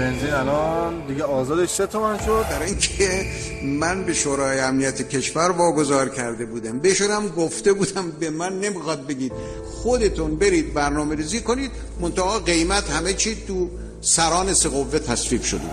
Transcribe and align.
بنزین 0.00 0.30
الان 0.30 1.06
دیگه 1.06 1.24
آزادش 1.24 1.68
سه 1.68 1.86
تومن 1.86 2.18
شد. 2.18 2.46
در 2.50 2.62
اینکه 2.62 3.26
من 3.62 4.04
به 4.04 4.14
شورای 4.14 4.60
امنیت 4.60 5.08
کشور 5.08 5.50
واگذار 5.50 6.08
کرده 6.08 6.46
بودم. 6.46 6.78
بهشونم 6.78 7.28
گفته 7.28 7.72
بودم 7.72 8.10
به 8.10 8.30
من 8.30 8.60
نمی‌خواد 8.60 9.06
بگید. 9.06 9.32
خودتون 9.82 10.36
برید 10.36 10.74
برنامه 10.74 11.14
ریزی 11.14 11.40
کنید 11.40 11.70
منتها 12.00 12.38
قیمت 12.38 12.90
همه 12.90 13.12
چی 13.12 13.36
تو 13.46 13.70
سران 14.00 14.54
سه 14.54 14.68
قوه 14.68 14.98
تصویب 14.98 15.42
شده. 15.42 15.70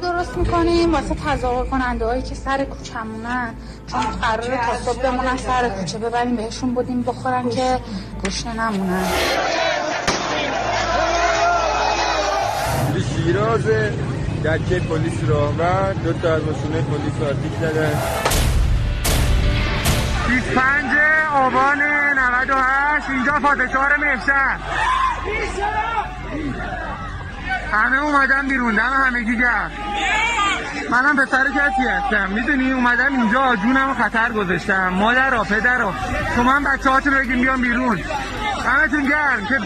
درست 0.00 0.36
می‌کنیم. 0.36 0.92
واسه 0.94 1.14
تظاهر 1.14 1.64
کننده 1.64 2.06
هایی 2.06 2.22
که 2.22 2.34
سر 2.34 2.64
کوچمونن. 2.64 3.54
چون 3.86 4.00
قرار 4.00 4.56
تا 4.56 4.76
صبح 4.84 5.02
بمونن 5.02 5.36
سر 5.36 5.68
کوچه 5.68 5.98
ببریم 5.98 6.36
بهشون 6.36 6.74
بودیم 6.74 7.02
بخورن 7.02 7.48
که 7.48 7.78
گشنه 8.24 8.52
نمونن. 8.52 9.06
شیراز 13.16 13.64
دکه 14.44 14.80
پلیس 14.80 15.22
و 15.22 15.94
دو 16.04 16.12
تا 16.12 16.34
از 16.34 16.42
ماشینه 16.42 16.82
پلیس 16.82 17.22
آتیش 17.30 17.52
زدن. 17.60 18.02
25 20.28 20.84
آبان 21.34 21.82
98 22.18 23.10
اینجا 23.10 23.32
پادشاه 23.32 23.88
مهشن 24.00 24.58
همه 27.72 28.02
اومدن 28.02 28.48
بیرون 28.48 28.74
دم 28.74 28.92
همگی 29.06 29.36
گرد 29.36 29.72
منم 30.90 31.16
پسر 31.16 31.44
کسی 31.44 31.82
هستم. 31.88 32.30
می‌دونی 32.30 32.72
اومدم 32.72 33.20
اینجا 33.20 33.56
جونم 33.56 33.94
خطر 33.94 34.32
گذاشتم. 34.32 34.88
مادر 34.88 35.30
را 35.30 35.44
پدر 35.44 35.78
را 35.78 35.94
شما 36.36 36.52
هم 36.52 36.64
بچه 36.64 36.90
هاتون 36.90 37.14
بگیم 37.14 37.40
بیان 37.40 37.60
بیرون. 37.60 37.98
همتون 38.66 39.02
گرم. 39.02 39.46
که 39.48 39.60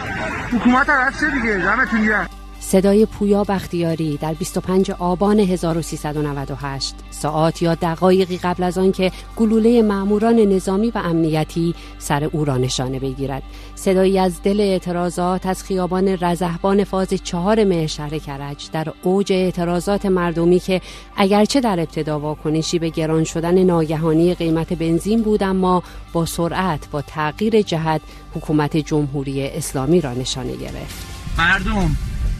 حکومت 0.57 0.91
عوض 0.91 1.21
چه 1.21 1.31
دیگه. 1.31 1.71
همتون 1.71 2.05
گرم. 2.05 2.29
صدای 2.73 3.06
پویا 3.06 3.45
بختیاری 3.45 4.17
در 4.17 4.34
25 4.34 4.91
آبان 4.91 5.41
1398 5.41 6.95
ساعات 7.11 7.62
یا 7.62 7.75
دقایقی 7.75 8.37
قبل 8.37 8.62
از 8.62 8.79
آنکه 8.79 9.12
گلوله 9.37 9.83
ماموران 9.83 10.37
نظامی 10.37 10.91
و 10.91 10.98
امنیتی 10.98 11.75
سر 11.98 12.25
او 12.25 12.45
را 12.45 12.56
نشانه 12.56 12.98
بگیرد. 12.98 13.42
صدایی 13.75 14.19
از 14.19 14.42
دل 14.42 14.61
اعتراضات 14.61 15.47
از 15.47 15.62
خیابان 15.62 16.19
رزهبان 16.20 16.84
فاز 16.84 17.09
چهار 17.09 17.64
مه 17.64 17.87
شهر 17.87 18.19
کرج 18.19 18.70
در 18.73 18.92
اوج 19.03 19.33
اعتراضات 19.33 20.07
مردمی 20.07 20.59
که 20.61 20.81
اگرچه 21.17 21.61
در 21.61 21.81
ابتدا 21.81 22.20
واکنشی 22.20 22.79
به 22.79 22.89
گران 22.89 23.25
شدن 23.25 23.62
ناگهانی 23.62 24.34
قیمت 24.34 24.73
بنزین 24.73 25.23
بود 25.23 25.42
اما 25.42 25.83
با 26.12 26.27
سرعت 26.27 26.91
با 26.91 27.03
تغییر 27.03 27.62
جهت 27.62 28.01
حکومت 28.34 28.77
جمهوری 28.77 29.47
اسلامی 29.47 30.01
را 30.01 30.12
نشانه 30.14 30.57
گرفت. 30.57 31.07
مردم 31.39 31.97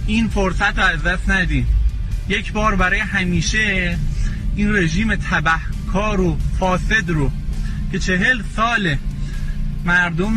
این 0.07 0.29
فرصت 0.29 0.79
رو 0.79 0.85
از 0.85 1.03
دست 1.03 1.31
ندیم 1.31 1.67
یک 2.29 2.53
بار 2.53 2.77
برای 2.77 3.01
همیشه 3.01 3.99
این 4.57 4.77
رژیم 4.77 5.15
تبهکار 5.15 6.21
و 6.21 6.37
فاسد 6.59 7.11
رو 7.11 7.31
که 7.93 7.99
چهل 7.99 8.43
سال 8.57 8.97
مردم 9.85 10.37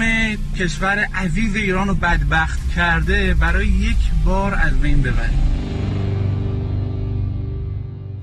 کشور 0.59 1.07
عزیز 1.15 1.55
ایران 1.55 1.87
رو 1.87 1.95
بدبخت 1.95 2.59
کرده 2.75 3.33
برای 3.33 3.67
یک 3.67 3.97
بار 4.25 4.53
از 4.53 4.81
بین 4.81 5.01
ببریم 5.01 5.39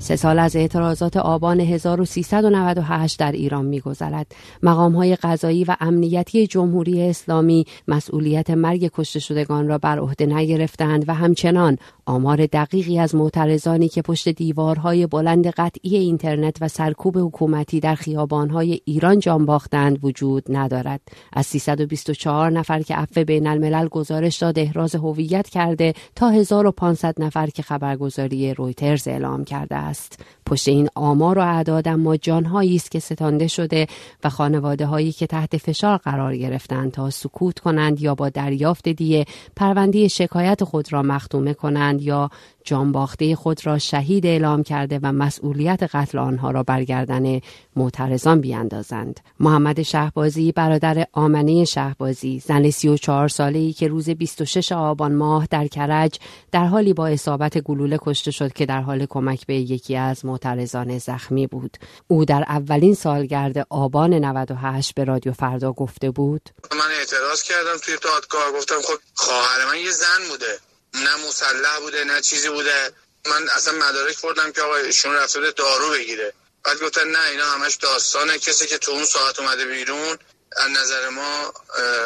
سه 0.03 0.17
سال 0.17 0.39
از 0.39 0.57
اعتراضات 0.57 1.17
آبان 1.17 1.61
1398 1.61 3.19
در 3.19 3.33
ایران 3.33 3.65
میگذرد. 3.65 4.27
مقام 4.63 4.93
های 4.93 5.17
قضایی 5.17 5.65
و 5.65 5.77
امنیتی 5.81 6.47
جمهوری 6.47 7.03
اسلامی 7.03 7.67
مسئولیت 7.89 8.51
مرگ 8.51 8.91
کشته 8.95 9.21
شدگان 9.21 9.69
را 9.69 9.79
بر 9.79 9.99
عهده 9.99 10.27
نگرفتند 10.27 11.09
و 11.09 11.15
همچنان 11.15 11.79
آمار 12.07 12.47
دقیقی 12.47 12.99
از 12.99 13.15
معترضانی 13.15 13.89
که 13.89 14.03
پشت 14.03 14.29
دیوارهای 14.29 15.07
بلند 15.07 15.47
قطعی 15.47 15.97
اینترنت 15.97 16.57
و 16.61 16.69
سرکوب 16.69 17.19
حکومتی 17.19 17.81
در 17.81 17.95
خیابانهای 17.95 18.81
ایران 18.85 19.19
جان 19.19 19.47
باختند 19.47 20.05
وجود 20.05 20.45
ندارد. 20.49 21.01
از 21.33 21.47
324 21.47 22.51
نفر 22.51 22.83
که 22.83 22.95
عفو 22.95 23.25
بین 23.25 23.47
الملل 23.47 23.89
گزارش 23.89 24.37
داد 24.37 24.59
احراز 24.59 24.95
هویت 24.95 25.49
کرده 25.49 25.95
تا 26.17 26.29
1500 26.31 27.23
نفر 27.23 27.47
که 27.47 27.63
خبرگزاری 27.63 28.55
رویترز 28.55 29.09
اعلام 29.09 29.45
کرده 29.45 29.77
است. 29.77 30.21
پشت 30.47 30.69
این 30.69 30.89
آمار 30.95 31.39
و 31.39 31.43
اعداد 31.43 31.89
اما 31.89 32.17
جانهایی 32.17 32.77
است 32.77 32.91
که 32.91 32.99
ستانده 32.99 33.47
شده 33.47 33.87
و 34.25 34.29
خانواده 34.29 34.87
هایی 34.87 35.13
که 35.13 35.27
تحت 35.27 35.57
فشار 35.57 35.97
قرار 35.97 36.37
گرفتند 36.37 36.93
تا 36.93 37.11
سکوت 37.11 37.59
کنند 37.59 38.01
یا 38.01 38.15
با 38.15 38.29
دریافت 38.29 38.89
دیه 38.89 39.25
پرونده 39.57 40.09
شکایت 40.09 40.65
خود 40.65 40.93
را 40.93 41.03
مختومه 41.03 41.55
کنند. 41.55 41.92
یا 42.01 42.31
جانباخته 42.65 43.37
خود 43.37 43.67
را 43.67 43.79
شهید 43.79 44.27
اعلام 44.27 44.63
کرده 44.63 45.01
و 45.03 45.13
مسئولیت 45.13 45.83
قتل 45.83 46.19
آنها 46.19 46.51
را 46.51 46.63
برگردن 46.63 47.41
معترضان 47.77 48.41
بیاندازند. 48.41 49.21
محمد 49.41 49.83
شهبازی 49.83 50.53
برادر 50.53 51.07
آمنه 51.13 51.65
شهبازی 51.65 52.41
زن 52.41 52.71
34 52.71 53.29
ساله 53.29 53.59
ای 53.59 53.73
که 53.73 53.89
روز 53.89 54.11
26 54.11 54.73
آبان 54.73 55.15
ماه 55.15 55.47
در 55.51 55.67
کرج 55.67 56.19
در 56.53 56.65
حالی 56.65 56.93
با 56.93 57.07
اصابت 57.07 57.59
گلوله 57.59 57.99
کشته 58.03 58.31
شد 58.31 58.53
که 58.53 58.67
در 58.67 58.81
حال 58.81 59.07
کمک 59.07 59.47
به 59.47 59.55
یکی 59.55 59.97
از 59.97 60.25
معترضان 60.25 60.99
زخمی 60.99 61.47
بود. 61.47 61.77
او 62.09 62.25
در 62.25 62.45
اولین 62.49 62.95
سالگرد 62.95 63.67
آبان 63.71 64.15
98 64.15 64.95
به 64.95 65.05
رادیو 65.05 65.33
فردا 65.33 65.73
گفته 65.73 66.11
بود 66.11 66.51
من 66.73 66.91
اعتراض 66.99 67.43
کردم 67.43 67.77
توی 67.85 67.95
دادگاه 68.03 68.53
گفتم 68.59 68.81
خب 68.83 68.99
خواهر 69.15 69.73
من 69.73 69.79
یه 69.79 69.91
زن 69.91 70.29
بوده. 70.31 70.72
نه 70.95 71.17
مسلح 71.17 71.79
بوده 71.79 72.05
نه 72.05 72.21
چیزی 72.21 72.49
بوده. 72.49 72.93
من 73.27 73.49
اصلا 73.49 73.75
مدارک 73.75 74.21
بردم 74.21 74.53
که 74.53 74.63
آقا 74.63 74.77
ایشون 74.77 75.15
رفته 75.15 75.51
دارو 75.51 75.91
بگیره. 75.91 76.33
بعد 76.65 76.81
گفتن 76.81 77.09
نه 77.09 77.29
اینا 77.29 77.51
همش 77.51 77.75
داستانه. 77.75 78.39
کسی 78.39 78.67
که 78.67 78.79
تو 78.79 78.93
اون 78.93 79.05
ساعت 79.05 79.39
اومده 79.39 79.65
بیرون 79.65 80.19
از 80.57 80.71
نظر 80.71 81.09
ما 81.09 81.55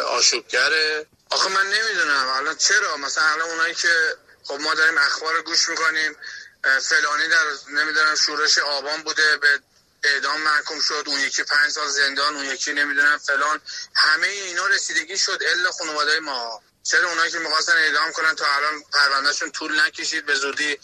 آشوبگره. 0.07 1.07
آخه 1.31 1.49
من 1.49 1.67
نمی‌دونم. 1.67 2.29
الان 2.29 2.57
چرا؟ 2.57 2.97
مثلا 2.97 3.25
الان 3.25 3.51
اونایی 3.51 3.75
که 3.75 4.17
خب 4.45 4.55
ما 4.61 4.75
داریم 4.75 4.99
اخبار 4.99 5.43
گوش 5.43 5.69
می‌کنیم 5.69 6.17
فلانی 6.83 7.29
در 7.29 7.45
نمی‌دونم 7.69 8.15
شورش 8.15 8.59
آبان 8.59 9.03
بوده 9.03 9.37
به 9.37 9.61
اعدام 10.05 10.41
محکوم 10.41 10.81
شد 10.81 11.05
اون 11.07 11.21
یکی 11.21 11.43
پنج 11.43 11.73
سال 11.73 11.89
زندان 11.89 12.37
اون 12.37 12.45
یکی 12.45 12.73
نمی‌دونم 12.73 13.19
فلان. 13.19 13.61
همه 13.95 14.27
اینا 14.27 14.67
رسیدگی 14.67 15.19
شد 15.19 15.43
الا 15.55 15.71
خانواده 15.73 16.21
ما. 16.21 16.63
چرا 16.91 17.09
اونایی 17.09 17.33
که 17.33 17.39
می‌خواستن 17.39 17.73
اعدام 17.73 18.13
کنن 18.13 18.35
تا 18.35 18.47
الان 18.47 18.83
پروندهشون 18.93 19.51
طول 19.51 19.81
نکشید 19.81 20.27
به 20.27 20.35
زودی 20.35 20.79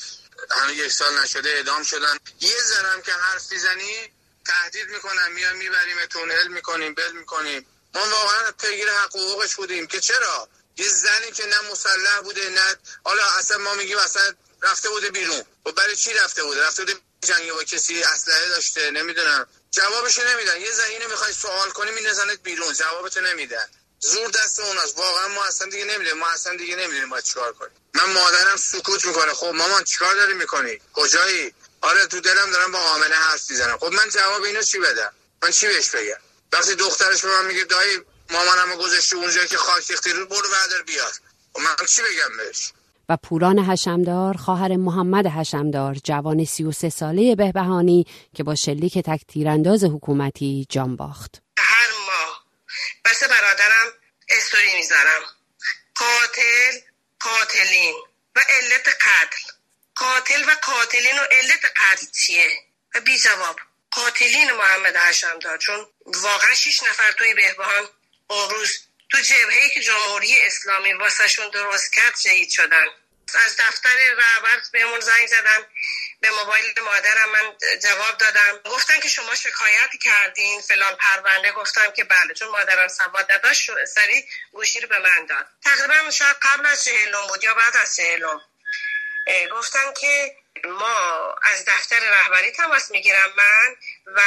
هنوز 0.50 0.76
یک 0.76 0.92
سال 0.92 1.18
نشده 1.18 1.48
اعدام 1.48 1.82
شدن؟ 1.82 2.18
یه 2.40 2.60
زنم 2.60 3.02
که 3.02 3.12
حرف 3.12 3.52
می‌زنی 3.52 4.12
تهدید 4.46 4.88
می‌کنن. 4.88 5.32
میان 5.32 5.56
میبریمتون 5.56 6.30
ال 6.30 6.48
می‌کنیم 6.48 6.94
بل 6.94 7.12
می‌کنیم. 7.12 7.66
ما 7.94 8.08
واقعا 8.08 8.52
پیگیر 8.52 8.90
حق 8.90 9.16
حقوقش 9.16 9.54
بودیم 9.54 9.86
که 9.86 10.00
چرا؟ 10.00 10.48
یه 10.76 10.88
زنی 10.88 11.32
که 11.32 11.46
نه 11.46 11.70
مسلح 11.70 12.20
بوده 12.20 12.48
نه 12.48 12.76
حالا 13.04 13.22
اصلا 13.38 13.58
ما 13.58 13.74
میگیم 13.74 13.98
اصلا 13.98 14.34
رفته 14.62 14.88
بوده 14.88 15.10
بیرون. 15.10 15.40
و 15.40 15.70
خب 15.70 15.74
برای 15.74 15.96
چی 15.96 16.14
رفته 16.14 16.42
بوده؟ 16.42 16.66
رفته 16.66 16.84
بوده 16.84 16.98
جنگ 17.20 17.52
با 17.52 17.64
کسی 17.64 18.02
اسلحه 18.02 18.48
داشته 18.48 18.90
نمی‌دونم. 18.90 19.46
جوابش 19.70 20.19
نمیدن. 20.19 20.60
یه 20.60 20.70
زنی 20.70 21.06
می‌خوای 21.06 21.32
سوال 21.32 21.70
کنی 21.70 21.90
مینزنت 21.90 22.42
بیرون. 22.42 22.72
جوابتو 22.72 23.20
نمیدن. 23.20 23.69
زور 24.02 24.30
دست 24.30 24.60
اوناست 24.60 24.98
واقعا 24.98 25.28
ما 25.28 25.44
اصلا 25.44 25.68
دیگه 25.70 25.84
نمی‌دونیم. 25.84 26.18
ما 26.18 26.26
اصلا 26.34 26.56
دیگه 26.56 26.76
نمی‌دونیم 26.76 27.08
باید 27.08 27.24
چیکار 27.24 27.52
کنیم. 27.52 27.72
من 27.94 28.12
مادرم 28.12 28.56
سکوت 28.56 29.06
می‌کنه. 29.06 29.32
خب 29.32 29.46
مامان 29.46 29.84
چیکار 29.84 30.14
داری 30.14 30.34
می‌کنی؟ 30.34 30.78
کجایی؟ 30.92 31.54
آره 31.80 32.06
تو 32.06 32.20
دلم 32.20 32.50
دارم 32.52 32.72
با 32.72 32.78
آمنه 32.78 33.14
حرف 33.14 33.50
می‌زنم. 33.50 33.78
خب 33.78 33.92
من 33.92 34.08
جواب 34.14 34.43
اینو 34.43 34.62
چی 34.62 34.78
بدم؟ 34.78 35.12
من 35.43 35.50
چی 35.50 35.66
بهش 35.66 35.88
بگم؟ 35.90 36.20
وقتی 36.52 36.75
دخترش 36.75 37.25
به 37.25 37.28
من 37.28 37.46
میگه 37.46 37.64
دایی 37.64 38.00
مامانمو 38.31 38.76
گذاشته 38.76 39.16
اونجا 39.16 39.44
که 39.44 39.56
خاک 39.56 39.90
ریختی 39.90 40.12
رو 40.12 40.26
برو 40.26 40.49
بردار 40.50 40.82
بیار. 40.87 41.12
خب 41.52 41.60
من 41.60 41.87
چی 41.87 42.02
بگم 42.02 42.37
بهش؟ 42.37 42.72
و 43.08 43.16
پوران 43.16 43.58
حشمدار 43.58 44.37
خواهر 44.37 44.76
محمد 44.76 45.26
حشمدار 45.26 45.96
جوان 46.04 46.44
33 46.44 46.90
ساله 46.90 47.34
بهبهانی 47.34 48.06
که 48.34 48.43
با 48.43 48.54
شلیک 48.54 48.99
تک 48.99 49.20
تیرانداز 49.28 49.84
حکومتی 49.84 50.66
جان 50.69 50.96
باخت. 50.96 51.43
هر 51.58 51.90
ماه 52.06 52.41
بس 53.04 53.22
برادرم 53.22 53.93
استوری 54.28 54.75
می‌ذارم. 54.75 55.22
قاتل 55.94 56.81
قاتلین 57.20 57.94
و 58.37 58.40
علت 58.49 58.88
قتل. 58.88 59.52
قاتل 59.94 60.44
و 60.49 60.54
قاتلین 60.54 61.19
و 61.19 61.22
علت 61.22 61.64
قتل 61.64 62.06
چیه؟ 62.06 62.58
و 62.94 63.00
بی 63.00 63.19
جواب 63.19 63.60
قاتلین 63.90 64.52
محمد 64.52 64.96
حشمدار 64.96 65.58
چون 65.58 65.87
واقعا 66.06 66.54
شیش 66.54 66.82
نفر 66.82 67.12
توی 67.12 67.34
بهبهان 67.34 67.88
اون 68.26 68.50
روز 68.50 68.81
تو 69.10 69.20
جبهه 69.20 69.69
که 69.75 69.81
جمهوری 69.81 70.40
اسلامی 70.40 70.93
واسهشون 70.93 71.50
درست 71.50 71.93
کرد 71.93 72.19
شهید 72.19 72.50
شدن. 72.50 72.87
از 73.44 73.56
دفتر 73.56 73.96
رهبر 74.16 74.62
بهمون 74.72 75.00
زنگ 75.00 75.26
زدن 75.26 75.66
به 76.22 76.30
موبایل 76.30 76.80
مادرم 76.80 77.28
من 77.28 77.56
جواب 77.78 78.19
دادم. 78.19 78.58
گفتن 78.64 79.00
که 79.00 79.08
شما 79.08 79.34
شکایت 79.34 79.90
کردین 80.02 80.60
فلان 80.60 80.96
پرونده. 80.96 81.52
گفتم 81.52 81.90
که 81.90 82.04
بله 82.04 82.34
چون 82.34 82.48
مادرم 82.48 82.88
سواد 82.88 83.32
نداشت 83.32 83.84
سری 83.84 84.28
گوشی 84.52 84.80
رو 84.80 84.88
به 84.88 84.98
من 84.98 85.26
داد. 85.26 85.46
تقریبا 85.64 86.10
شاید 86.10 86.36
قبل 86.42 86.66
از 86.66 86.84
چهلم 86.84 87.26
بود 87.26 87.44
یا 87.44 87.54
بعد 87.54 87.76
از 87.76 87.96
چهلم 87.96 88.40
گفتن 89.52 89.92
که 90.00 90.36
ما 90.64 91.34
از 91.42 91.64
دفتر 91.64 92.00
رهبری 92.00 92.52
تماس 92.52 92.90
می‌گیرم 92.90 93.32
من 93.36 93.76
و 94.06 94.20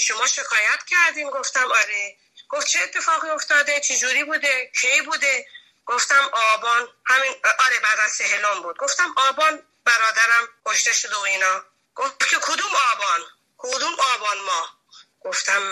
شما 0.00 0.26
شکایت 0.26 0.80
کردین. 0.90 1.30
گفتم 1.30 1.72
آره. 1.72 2.16
گفت 2.48 2.66
چه 2.66 2.82
اتفاقی 2.82 3.28
افتاده؟ 3.28 3.80
جوری 3.80 4.24
بوده؟ 4.24 4.70
کی 4.80 5.00
بوده؟ 5.00 5.46
گفتم 5.86 6.30
آبان 6.32 6.88
همین 7.06 7.32
آره 7.58 7.78
بعد 7.82 8.00
از 8.04 8.12
سهلان 8.12 8.62
بود. 8.62 8.76
گفتم 8.78 9.14
آبان 9.16 9.62
برادرم 9.84 10.48
کشته 10.66 10.92
شده 10.92 11.16
و 11.16 11.20
اینا. 11.20 11.64
گفت 11.94 12.30
که 12.30 12.36
کدوم 12.36 12.70
آبان؟ 12.92 13.20
کدوم 13.58 13.92
آبان 14.14 14.40
ما؟ 14.40 14.68
گفتم 15.20 15.62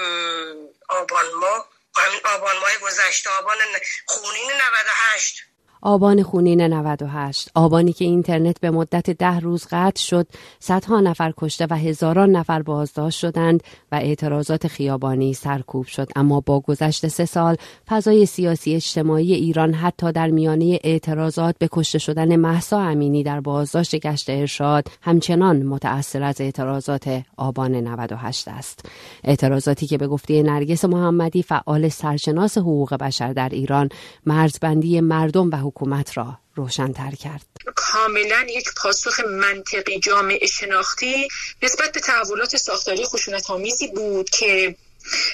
آبان 0.89 1.33
ما. 1.35 1.67
همین 1.97 2.21
آبان 2.25 2.59
ماه 2.59 2.77
گذشته 2.77 3.31
آبان 3.31 3.59
خونین 4.07 4.53
98 4.53 5.45
آبان 5.83 6.23
خونین 6.23 6.61
98 6.61 7.51
آبانی 7.55 7.93
که 7.93 8.05
اینترنت 8.05 8.61
به 8.61 8.71
مدت 8.71 9.11
ده 9.11 9.41
روز 9.41 9.67
قطع 9.71 10.01
شد 10.01 10.27
صدها 10.59 11.01
نفر 11.01 11.33
کشته 11.37 11.67
و 11.71 11.75
هزاران 11.75 12.31
نفر 12.31 12.63
بازداشت 12.63 13.19
شدند 13.19 13.63
و 13.93 13.95
اعتراضات 13.95 14.67
خیابانی 14.67 15.35
سرکوب 15.35 15.87
شد. 15.87 16.09
اما 16.17 16.41
با 16.41 16.61
گذشت 16.61 17.09
سه 17.09 17.25
سال 17.25 17.57
فضای 17.89 18.27
سیاسی 18.27 18.75
اجتماعی 18.75 19.35
ایران 19.35 19.75
حتی 19.75 20.13
در 20.13 20.31
میانه 20.31 20.79
اعتراضات 20.85 21.59
به 21.59 21.69
کشته 21.73 21.99
شدن 21.99 22.37
محسا 22.37 22.81
امینی 22.81 23.23
در 23.23 23.41
بازداشت 23.41 23.97
گشت 23.97 24.31
ارشاد 24.31 24.89
همچنان 25.03 25.63
متأثر 25.63 26.23
از 26.23 26.41
اعتراضات 26.41 27.23
آبان 27.37 27.75
98 27.75 28.49
است. 28.49 28.85
اعتراضاتی 29.25 29.87
که 29.87 29.99
به 29.99 30.07
گفته 30.07 30.43
نرگس 30.43 30.85
محمدی 30.85 31.43
فعال 31.43 31.89
سرشناس 31.89 32.59
حقوق 32.59 32.95
بشر 32.95 33.33
در 33.33 33.49
ایران 33.49 33.89
مرزبندی 34.27 35.01
مردم 35.01 35.51
و 35.51 35.70
حکومت 35.71 36.17
را 36.17 36.39
روشنتر 36.55 37.11
کرد. 37.11 37.47
کاملا 37.75 38.47
یک 38.49 38.75
پاسخ 38.77 39.21
منطقی 39.21 39.99
جامعه 40.01 40.47
شناختی 40.47 41.29
نسبت 41.63 41.93
به 41.93 42.01
تحولات 42.01 42.57
ساختاری 42.57 43.05
خشونت 43.05 43.51
آمیزی 43.51 43.87
بود 43.87 44.31
که 44.31 44.77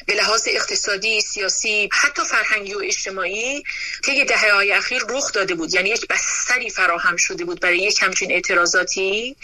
به 0.07 0.15
لحاظ 0.15 0.49
اقتصادی، 0.51 1.21
سیاسی، 1.21 1.89
حتی 1.93 2.23
فرهنگی 2.25 2.75
و 2.75 2.79
اجتماعی 2.85 3.63
طی 4.05 4.25
دهه 4.25 4.53
های 4.53 4.73
اخیر 4.73 5.03
رخ 5.09 5.33
داده 5.33 5.55
بود. 5.55 5.75
یعنی 5.75 5.89
یک 5.89 6.09
بستری 6.09 6.71
فراهم 6.71 7.17
شده 7.17 7.45
بود 7.45 7.61
برای 7.61 7.79
یک 7.79 8.03
همچین 8.03 8.33
اعتراضاتی 8.33 9.37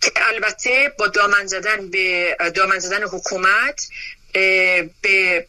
که 0.00 0.12
البته 0.16 0.92
با 0.98 1.06
دامن 1.06 1.46
زدن 1.46 1.90
به 1.90 2.36
دامن 2.54 2.78
زدن 2.78 3.02
حکومت 3.02 3.88
به 5.02 5.46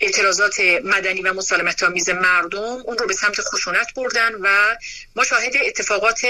اعتراضات 0.00 0.60
مدنی 0.84 1.22
و 1.22 1.32
مسالمت 1.32 1.82
آمیز 1.82 2.10
مردم 2.10 2.82
اون 2.84 2.98
رو 2.98 3.06
به 3.06 3.14
سمت 3.14 3.40
خشونت 3.40 3.94
بردن 3.96 4.34
و 4.40 4.76
ما 5.16 5.24
شاهد 5.24 5.52
اتفاقات 5.66 6.20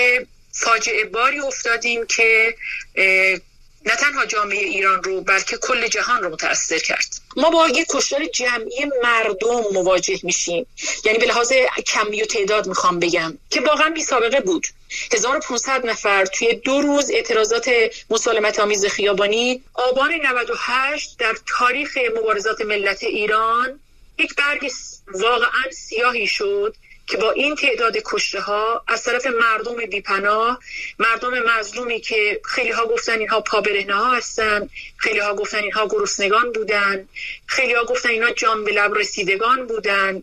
فاجعه 0.53 1.05
باری 1.05 1.41
افتادیم 1.41 2.07
که 2.07 2.55
نه 3.87 3.97
تنها 3.97 4.27
جامعه 4.27 4.59
ایران 4.59 5.03
رو 5.03 5.21
بلکه 5.21 5.57
کل 5.57 5.89
جهان 5.89 6.23
رو 6.23 6.31
متاثر 6.31 6.79
کرد. 6.79 7.07
ما 7.37 7.51
با 7.51 7.69
یک 7.69 7.87
کشتار 7.91 8.25
جمعی 8.25 8.85
مردم 9.03 9.63
مواجه 9.73 10.21
میشیم. 10.23 10.67
یعنی 11.05 11.19
به 11.19 11.27
لحاظ 11.27 11.53
کمی 11.87 12.23
و 12.23 12.27
تعداد 12.27 12.67
می‌خوام 12.67 12.99
بگم 12.99 13.39
که 13.51 13.61
واقعا 13.61 13.91
بی 13.91 14.03
سابقه 14.03 14.41
بود. 14.41 14.67
1500 15.13 15.87
نفر 15.87 16.25
توی 16.25 16.55
دو 16.55 16.81
روز 16.81 17.11
اعتراضات 17.11 17.71
مسالمت 18.11 18.61
آمیز 18.61 18.87
خیابانی. 18.87 19.63
آبان 19.75 20.13
98 20.13 21.19
در 21.19 21.35
تاریخ 21.59 21.99
مبارزات 22.19 22.61
ملت 22.61 23.03
ایران 23.03 23.81
یک 24.19 24.35
برگ 24.35 24.71
واقعا 25.15 25.71
سیاهی 25.73 26.27
شد. 26.27 26.77
که 27.07 27.17
با 27.17 27.31
این 27.31 27.55
تعداد 27.55 27.97
کشته 28.05 28.41
ها 28.41 28.85
از 28.89 29.03
طرف 29.03 29.27
مردم 29.27 29.77
بیپناه 29.77 30.61
مردم 30.99 31.39
مظلومی 31.39 32.01
که 32.01 32.41
خیلی 32.45 32.71
ها 32.71 32.87
گفتن 32.87 33.19
اینها 33.19 33.41
پابرهنه 33.41 33.95
ها 33.95 34.15
هستن 34.15 34.69
خیلی 34.97 35.19
ها 35.19 35.35
گفتن 35.35 35.59
اینها 35.59 35.89
گرسنگان 35.89 36.53
بودن 36.53 37.09
خیلی 37.47 37.75
ها 37.75 37.85
گفتن 37.85 38.09
اینها 38.09 38.31
جان 38.31 38.65
به 38.65 38.73
لب 38.73 38.95
رسیدگان 38.95 39.67
بودن 39.67 40.23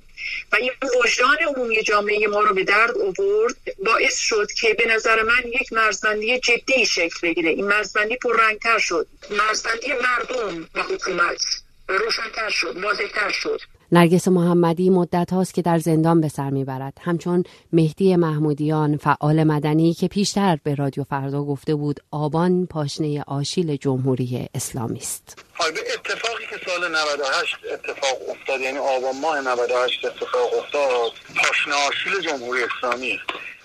و 0.51 0.55
این 0.55 0.71
وجدان 1.03 1.37
عمومی 1.47 1.83
جامعه 1.83 2.27
ما 2.27 2.41
رو 2.41 2.53
به 2.55 2.63
درد 2.63 2.97
آورد 2.97 3.55
باعث 3.85 4.17
شد 4.17 4.51
که 4.51 4.73
به 4.73 4.85
نظر 4.85 5.23
من 5.23 5.43
یک 5.61 5.73
مرزبندی 5.73 6.39
جدی 6.39 6.85
شکل 6.85 7.19
بگیره. 7.21 7.49
این 7.49 7.67
مرزبندی 7.67 8.15
پررنگتر 8.15 8.79
شد. 8.79 9.07
مرزبندی 9.29 9.93
مردم 9.93 10.69
و 10.75 10.83
حکومت 10.83 11.43
روشنتر 11.87 12.49
شد 12.49 12.77
واضحتر 12.77 13.31
شد. 13.31 13.61
نرگس 13.93 14.27
محمدی 14.27 14.89
مدت 14.89 15.33
هاست 15.33 15.53
که 15.53 15.61
در 15.61 15.77
زندان 15.77 16.21
به 16.21 16.27
سر 16.27 16.49
می‌برد. 16.49 16.93
همچون 17.01 17.43
مهدی 17.73 18.15
محمودیان 18.15 18.97
فعال 18.97 19.43
مدنی 19.43 19.93
که 19.93 20.07
پیشتر 20.07 20.57
به 20.63 20.75
رادیو 20.75 21.03
فردا 21.03 21.43
گفته 21.43 21.75
بود 21.75 21.99
آبان 22.11 22.65
پاشنه 22.65 23.23
آشیل 23.27 23.75
جمهوری 23.75 24.49
اسلامی 24.55 24.97
است 24.99 25.45
به 25.59 25.93
اتفاقی 25.93 26.43
که 26.49 26.55
سال 26.65 26.91
98 26.91 27.55
اتفاق 27.73 28.29
افتاد 28.29 28.61
یعنی 28.61 28.77
آبان 28.77 29.19
ماه 29.21 29.41
98 29.41 30.05
اتفاق 30.05 30.53
افتاد 30.57 31.11
پاشنه 31.35 31.73
آشیل 31.73 32.29
جمهوری 32.29 32.63
اسلامی. 32.63 33.19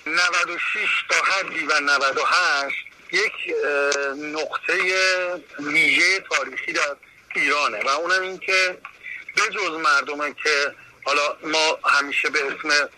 96 0.06 1.04
تا 1.10 1.16
حدی 1.16 1.66
و 1.66 1.80
98 1.80 2.76
یک 3.12 3.54
نقطه 4.34 4.72
ویژه 5.58 6.20
تاریخی 6.30 6.72
در 6.72 6.96
ایرانه 7.34 7.78
و 7.84 7.88
اونم 7.88 8.22
این 8.22 8.38
که 8.38 8.78
به 9.36 9.42
جز 9.42 9.70
مردمه 9.70 10.34
که 10.42 10.74
حالا 11.04 11.36
ما 11.42 11.78
همیشه 11.84 12.30
به 12.30 12.38
اسم 12.46 12.88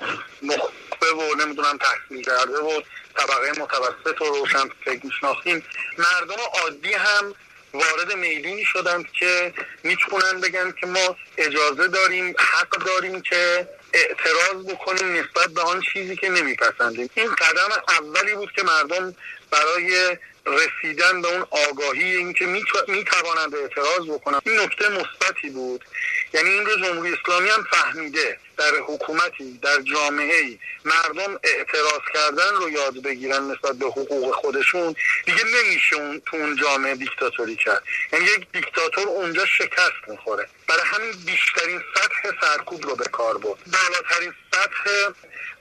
نخبه 0.43 1.12
و 1.12 1.35
نمی‌دونم 1.35 1.79
تحصیل 1.79 2.25
کرده 2.25 2.58
و 2.58 2.81
طبقه 3.17 3.61
متوسط 3.61 4.23
و 4.23 4.25
روشن 4.25 4.69
فکر 4.85 5.06
می‌شناسیم 5.06 5.64
مردم 5.99 6.43
عادی 6.62 6.93
هم 6.93 7.35
وارد 7.75 8.12
می‌دونی 8.12 8.64
شدند 8.64 9.12
که 9.12 9.55
می‌تونن 9.82 10.40
بگن 10.40 10.75
که 10.81 10.87
ما 10.87 11.17
اجازه 11.37 11.88
داریم 11.88 12.35
حق 12.38 12.69
داریم 12.69 13.20
که 13.20 13.69
اعتراض 13.93 14.67
بکنیم 14.67 15.12
نسبت 15.12 15.49
به 15.55 15.61
آن 15.61 15.82
چیزی 15.93 16.17
که 16.17 16.29
نمیپسندیم. 16.29 17.11
این 17.14 17.35
قدم 17.35 17.82
اولی 17.88 18.35
بود 18.35 18.52
که 18.52 18.62
مردم 18.62 19.14
برای 19.50 20.17
رسیدن 20.46 21.23
به 21.23 21.29
اون 21.29 21.46
آگاهی 21.50 22.17
اینکه 22.17 22.46
می‌توانند 22.88 23.55
اعتراض 23.55 24.06
بکنن 24.08 24.40
این 24.46 24.61
نکته 24.61 24.88
مثبتی 24.88 25.50
بود. 25.50 25.85
یعنی 26.32 26.50
این 26.50 26.66
رو 26.66 26.76
جمهوری 26.76 27.12
اسلامی 27.12 27.49
هم 27.49 27.66
فهمیده 27.70 28.38
در 28.56 28.73
حکومتی 28.87 29.58
در 29.62 29.80
جامعه 29.80 30.58
مردم 30.85 31.40
اعتراض 31.42 32.00
کردن 32.14 32.54
رو 32.54 32.70
یاد 32.70 33.02
بگیرن 33.02 33.50
نسبت 33.50 33.76
به 33.76 33.87
حقوق 33.87 34.35
خودشون. 34.35 34.94
دیگه 35.26 35.44
نمیشه 35.44 35.97
اون 35.97 36.23
تو 36.26 36.37
اون 36.37 36.56
جامعه 36.56 36.94
دیکتاتوری 36.94 37.56
کرد. 37.56 37.82
یعنی 38.12 38.25
یک 38.25 38.47
دیکتاتور 38.52 39.08
اونجا 39.08 39.47
شکست 39.47 40.08
می‌خوره. 40.08 40.49
برای 40.68 40.82
همین 40.85 41.12
بیشترین 41.26 41.82
سطح 41.94 42.40
سرکوب 42.40 42.87
رو 42.87 42.97
به 42.97 43.04
کار 43.04 43.38
برد. 43.38 43.58
بالاترین 43.66 44.35
سطح 44.52 45.11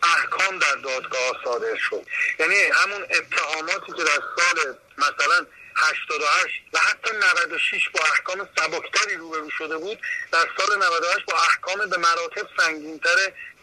احکام 0.03 0.59
در 0.59 0.75
دادگاه 0.75 1.31
صادر 1.43 1.75
شد. 1.89 2.05
یعنی 2.39 2.55
همون 2.55 3.01
اتهاماتی 3.01 3.91
که 3.97 4.03
در 4.03 4.21
سال 4.37 4.75
مثلا 4.97 5.45
88 5.77 6.61
و 6.73 6.79
حتی 6.79 7.17
96 7.47 7.89
با 7.89 7.99
احکام 7.99 8.49
سبکتری 8.57 9.15
روبرو 9.15 9.49
شده 9.49 9.77
بود. 9.77 9.99
در 10.31 10.47
سال 10.57 10.77
98 10.77 11.25
با 11.25 11.37
احکام 11.37 11.89
به 11.89 11.97
مراتب 11.97 12.47
سنگینتر 12.59 13.15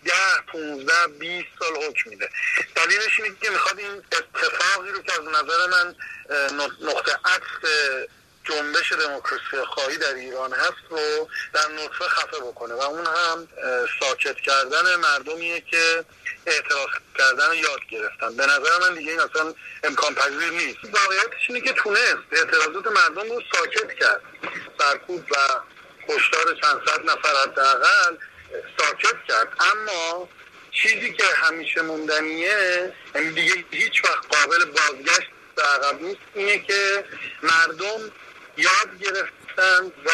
10 0.05 0.13
15 0.53 0.93
20 1.19 1.49
سال 1.59 1.77
حکم 1.77 2.11
میده. 2.11 2.31
دلیلش 2.75 3.21
اینه 3.21 3.37
که 3.43 3.51
می‌خواد 3.51 3.79
این 3.79 4.03
اتفاقی 4.13 4.91
رو 4.91 5.03
که 5.03 5.13
از 5.13 5.21
نظر 5.29 5.67
من 5.71 5.95
نقطه 6.81 7.13
عطف 7.25 7.65
جنبش 8.45 8.93
دموکراسی 8.93 9.67
خواهی 9.67 9.97
در 9.97 10.15
ایران 10.15 10.53
هست 10.53 10.85
رو 10.91 11.29
در 11.53 11.69
نطفه 11.69 12.05
خفه 12.05 12.37
بکنه 12.41 12.75
و 12.75 12.81
اون 12.81 13.07
هم 13.07 13.49
ساکت 14.01 14.37
کردن 14.37 14.97
مردمیه 14.97 15.61
که 15.61 16.05
اعتراض 16.47 16.89
کردن 17.19 17.47
رو 17.47 17.55
یاد 17.55 17.81
گرفتن. 17.91 18.37
به 18.37 18.47
نظر 18.47 18.79
من 18.81 18.95
دیگه 18.95 19.11
این 19.11 19.21
اصلا 19.21 19.55
امکان 19.85 20.15
پذیر 20.15 20.51
نیست. 20.51 20.79
واقعیتش 20.85 21.49
اینه 21.51 21.61
که 21.61 21.73
تونست. 21.73 22.19
اعتراضات 22.33 22.87
مردم 22.87 23.33
رو 23.33 23.43
ساکت 23.55 23.95
کرد. 24.01 24.21
سرکوب 24.79 25.25
و 25.31 25.37
کشتار 26.09 26.45
چند 26.63 26.81
صد 26.87 27.05
نفر 27.05 27.43
حداقل 27.43 28.17
ساکت 28.79 29.17
کرد. 29.29 29.49
اما 29.61 30.29
چیزی 30.71 31.13
که 31.13 31.25
همیشه 31.35 31.83
موندنیه 31.83 32.93
یعنی 33.15 33.31
دیگه 33.33 33.65
هیچ 33.71 34.05
وقت 34.05 34.37
قابل 34.37 34.65
بازگشت 34.65 35.31
عقب 35.59 36.03
نیست 36.03 36.21
اینه 36.35 36.59
که 36.59 37.05
مردم 37.43 38.13
یاد 38.57 38.99
گرفتن 39.01 39.93
و 40.05 40.11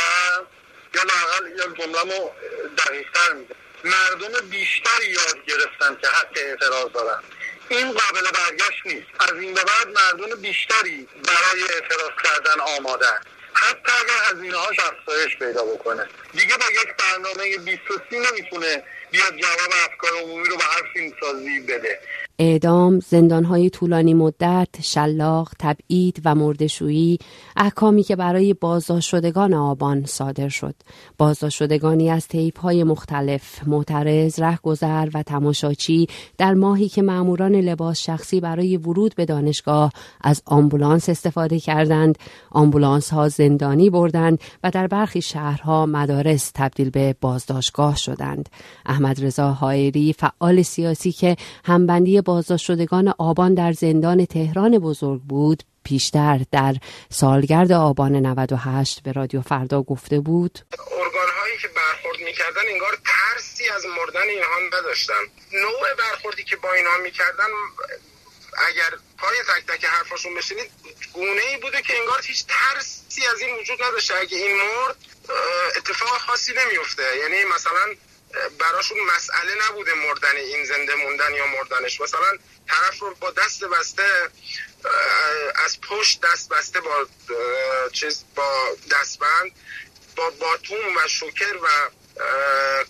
یا 0.95 1.03
لاقل 1.03 1.51
یا 1.59 1.67
جمله 1.67 2.33
دقیقتر 2.79 3.33
میده 3.33 3.55
مردم 3.85 4.49
بیشتری 4.49 5.07
یاد 5.07 5.45
گرفتن 5.47 5.99
که 6.01 6.09
حق 6.09 6.37
اعتراض 6.37 6.93
دارن. 6.93 7.23
این 7.69 7.93
قابل 7.93 8.21
برگشت 8.21 8.87
نیست. 8.87 9.07
از 9.21 9.33
این 9.33 9.55
به 9.55 9.65
بعد 9.65 9.89
مردم 9.89 10.41
بیشتری 10.41 11.09
برای 11.25 11.63
اعتراض 11.63 12.11
کردن 12.25 12.61
آمادن. 12.61 13.21
حتی 13.55 13.93
اگر 14.01 14.35
هزینه 14.37 14.57
هاش 14.57 14.77
افزایش 14.79 15.37
پیدا 15.37 15.65
بکنه. 15.65 16.09
دیگه 16.33 16.57
با 16.57 16.65
یک 16.83 16.89
برنامه 16.99 17.59
20 17.59 17.81
نمی‌تونه 18.13 18.85
بیاد 19.13 19.33
جواب 19.43 19.73
افکار 19.91 20.11
عمومی 20.25 20.49
رو 20.49 20.57
به 20.57 20.65
هر 20.65 20.83
فیلمسازی 20.95 21.61
بده 21.61 21.99
اعدام، 22.39 23.01
زندانهای 23.01 23.71
طولانی 23.71 24.15
مدت، 24.15 24.69
شلاق، 24.83 25.53
تبعید 25.59 26.23
و 26.25 26.35
مردشویی 26.35 27.19
احکامی 27.57 28.03
که 28.03 28.17
برای 28.17 28.55
بازداشت 28.55 29.09
شدگان 29.09 29.55
آبان 29.55 30.05
صادر 30.05 30.49
شد. 30.49 30.75
بازداشت 31.19 31.57
شدگانی 31.57 32.11
از 32.11 32.29
تیپ 32.29 32.61
های 32.61 32.85
مختلف، 32.85 33.69
معترض، 33.69 34.41
رهگذر 34.41 35.09
و 35.15 35.23
تماشاچی 35.23 36.07
در 36.39 36.55
ماهی 36.55 36.89
که 36.89 37.03
ماموران 37.03 37.55
لباس 37.55 38.01
شخصی 38.01 38.41
برای 38.41 38.77
ورود 38.77 39.15
به 39.15 39.25
دانشگاه 39.25 39.93
از 40.21 40.43
آمبولانس 40.47 41.09
استفاده 41.09 41.61
کردند، 41.61 42.19
آمبولانس 42.51 43.11
ها 43.11 43.29
زندانی 43.29 43.91
بردند 43.91 44.41
و 44.65 44.71
در 44.71 44.87
برخی 44.87 45.23
شهرها 45.23 45.87
مدارس 45.87 46.51
تبدیل 46.55 46.91
به 46.91 47.17
بازداشتگاه 47.21 47.97
شدند. 47.97 48.49
احمد 49.01 49.25
رضا 49.25 49.49
هایری 49.49 50.15
فعال 50.19 50.63
سیاسی 50.63 51.13
که 51.13 51.37
همبندی 51.65 52.21
بازداشت 52.21 52.65
شدگان 52.65 53.15
آبان 53.19 53.55
در 53.55 53.73
زندان 53.73 54.27
تهران 54.27 54.79
بزرگ 54.79 55.21
بود 55.21 55.63
پیشتر 55.85 56.41
در 56.53 56.75
سالگرد 57.11 57.73
آبان 57.73 58.17
98 58.17 59.03
به 59.03 59.13
رادیو 59.13 59.41
فردا 59.41 59.83
گفته 59.83 60.21
بود. 60.21 60.59
ارگان 60.73 61.31
هایی 61.41 61.57
که 61.63 61.69
برخورد 61.69 62.19
می‌کردن 62.25 62.63
انگار 62.73 62.99
ترسی 63.11 63.65
از 63.77 63.83
مردن 63.87 64.29
اینها 64.29 64.79
نداشتن. 64.79 65.23
نوع 65.53 65.95
برخوردی 65.99 66.45
که 66.45 66.57
با 66.57 66.73
اینها 66.73 66.99
می‌کردن 67.03 67.51
اگر 68.69 68.91
پای 69.19 69.37
تک 69.49 69.67
تک 69.73 69.85
حرفاشون 69.85 70.35
بشنید 70.35 70.71
گونه 71.13 71.43
ای 71.51 71.57
بوده 71.63 71.83
که 71.83 71.93
انگار 72.01 72.21
هیچ 72.23 72.45
ترسی 72.49 73.23
از 73.35 73.41
این 73.41 73.57
وجود 73.61 73.83
نداشته. 73.83 74.15
اگه 74.21 74.37
این 74.37 74.57
مرد 74.57 74.97
اتفاق 75.77 76.19
خاصی 76.27 76.53
نمیفته 76.61 77.03
یعنی 77.23 77.45
مثلا 77.55 78.10
براشون 78.59 78.99
مسئله 79.01 79.55
نبوده 79.69 79.95
مردن 79.95 80.37
این 80.37 80.65
زنده 80.65 80.95
موندن 80.95 81.35
یا 81.35 81.47
مردنش. 81.47 82.01
مثلا 82.01 82.39
طرف 82.69 82.99
رو 82.99 83.15
با 83.15 83.31
دست 83.31 83.65
بسته 83.65 84.31
از 85.55 85.81
پشت 85.81 86.21
دست 86.21 86.49
بسته 86.49 86.81
با 86.81 87.07
چیز 87.93 88.25
با 88.35 88.77
دستبند 88.91 89.53
با 90.17 90.31
باتوم 90.31 90.97
و 90.97 91.09
شوکر 91.09 91.57
و 91.63 91.69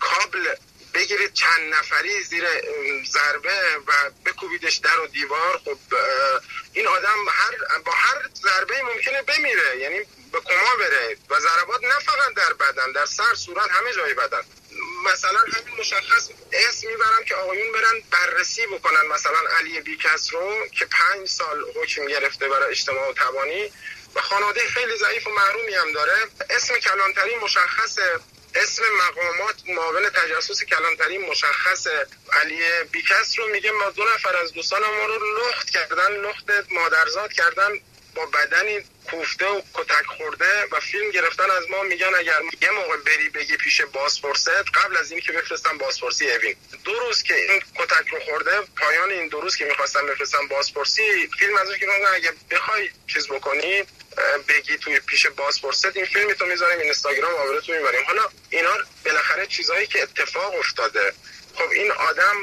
کابل 0.00 0.54
بگیرید 0.94 1.32
چند 1.32 1.74
نفری 1.74 2.22
زیر 2.22 2.44
ضربه 3.04 3.78
و 3.86 3.92
بکوبیدش 4.24 4.76
در 4.76 5.00
و 5.00 5.06
دیوار. 5.06 5.60
خب 5.64 5.78
این 6.72 6.86
آدم 6.86 7.28
هر 7.28 7.78
با 7.84 7.92
هر 7.92 8.28
ضربه 8.42 8.82
ممکنه 8.82 9.22
بمیره 9.22 9.78
یعنی 9.78 9.98
به 10.32 10.40
کما 10.40 10.76
بره 10.78 11.16
و 11.30 11.40
ضربات 11.40 11.84
نه 11.84 11.98
فقط 11.98 12.34
در 12.36 12.52
بدن 12.52 12.92
در 12.92 13.06
سر 13.06 13.34
صورت 13.34 13.70
همه 13.70 13.92
جای 13.92 14.14
بدن. 14.14 14.42
مثلا 15.04 15.38
همین 15.38 15.80
مشخص 15.80 16.28
اسم 16.52 16.88
می‌برم 16.88 17.24
که 17.24 17.34
آقایون 17.34 17.72
برن 17.72 18.02
بررسی 18.10 18.66
بکنن 18.66 19.06
مثلا 19.06 19.38
علی 19.58 19.80
بیکس 19.80 20.34
رو 20.34 20.66
که 20.78 20.86
پنج 20.86 21.28
سال 21.28 21.64
حکم 21.74 22.06
گرفته 22.06 22.48
برای 22.48 22.70
اجتماع 22.70 23.10
و 23.10 23.12
توانی 23.12 23.72
و 24.14 24.20
خانواده 24.20 24.60
خیلی 24.60 24.96
ضعیف 24.96 25.26
و 25.26 25.30
محرومی 25.30 25.74
هم 25.74 25.92
داره. 25.92 26.12
اسم 26.50 26.78
کلانتری 26.78 27.36
مشخص 27.36 27.98
اسم 28.54 28.82
مقامات 28.82 29.54
معاون 29.68 30.08
تجسس 30.08 30.64
کلانتری 30.64 31.18
مشخص 31.18 31.86
علی 32.32 32.62
بیکس 32.92 33.38
رو 33.38 33.46
میگه 33.46 33.70
ما 33.70 33.90
دو 33.90 34.04
نفر 34.04 34.36
از 34.36 34.52
دوستان 34.52 34.80
ما 34.82 35.06
رو 35.06 35.38
لخت 35.38 35.70
کردن 35.70 36.12
لخت 36.12 36.50
مادرزاد 36.70 37.32
کردن. 37.32 37.80
با 38.14 38.26
بدنی 38.26 38.84
کوفته 39.10 39.46
و 39.46 39.60
کتک 39.74 40.06
خورده 40.16 40.64
و 40.72 40.80
فیلم 40.80 41.10
گرفتن 41.10 41.50
از 41.50 41.70
ما 41.70 41.82
میگن 41.82 42.14
اگر 42.14 42.40
یه 42.62 42.70
موقع 42.70 42.96
بری 42.96 43.28
بگی 43.28 43.56
پیش 43.56 43.80
بازپرست 43.80 44.48
قبل 44.48 44.96
از 44.96 45.12
اینکه 45.12 45.32
بفرستم 45.32 45.78
بازپرسی 45.78 46.30
اوین. 46.30 46.56
دو 46.84 46.92
روز 46.92 47.22
که 47.22 47.34
این 47.34 47.62
کتک 47.78 48.08
رو 48.08 48.20
خورده 48.20 48.60
پایان 48.76 49.10
این 49.10 49.28
دو 49.28 49.40
روز 49.40 49.56
که 49.56 49.64
می‌خواستم 49.64 50.06
بفرستم 50.06 50.48
بازپرسی 50.48 51.28
فیلم 51.38 51.56
ازش 51.56 51.78
که 51.78 51.86
اگه 52.14 52.32
بخوای 52.50 52.90
چیز 53.06 53.28
بکنی 53.28 53.84
بگی 54.48 54.78
توی 54.78 55.00
پیش 55.00 55.26
بازپرست 55.26 55.96
این 55.96 56.06
فیلم 56.06 56.32
تو 56.32 56.46
می‌ذاریم 56.46 56.78
اینستاگرام 56.78 57.34
آورتون 57.34 57.76
می‌بریم. 57.76 58.04
حالا 58.06 58.22
اینا 58.50 58.78
بالاخره 59.04 59.46
چیزهایی 59.46 59.86
که 59.86 60.02
اتفاق 60.02 60.54
افتاده. 60.54 61.12
خب 61.54 61.70
این 61.76 61.90
آدم 62.10 62.36